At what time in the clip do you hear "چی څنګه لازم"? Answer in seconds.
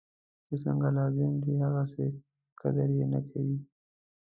0.45-1.33